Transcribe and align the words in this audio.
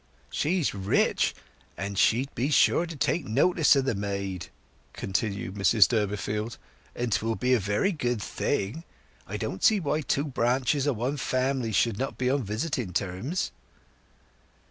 "She 0.31 0.59
is 0.59 0.73
rich, 0.73 1.35
and 1.77 1.95
she'd 1.95 2.33
be 2.33 2.49
sure 2.49 2.87
to 2.87 2.95
take 2.95 3.23
notice 3.25 3.75
o' 3.75 3.81
the 3.81 3.93
maid," 3.93 4.47
continued 4.93 5.53
Mrs 5.53 5.87
Durbeyfield; 5.87 6.57
"and 6.95 7.11
'twill 7.11 7.35
be 7.35 7.53
a 7.53 7.59
very 7.59 7.91
good 7.91 8.19
thing. 8.19 8.83
I 9.27 9.37
don't 9.37 9.61
see 9.63 9.79
why 9.79 10.01
two 10.01 10.25
branches 10.25 10.87
o' 10.87 10.93
one 10.93 11.17
family 11.17 11.71
should 11.71 11.99
not 11.99 12.17
be 12.17 12.31
on 12.31 12.41
visiting 12.41 12.93
terms." 12.93 13.51